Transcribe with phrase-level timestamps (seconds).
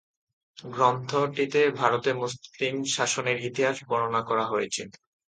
[0.67, 4.81] গ্রন্থটিতে ভারতে মুসলিম শাসনের ইতিহাস বর্ণনা করা হয়েছে।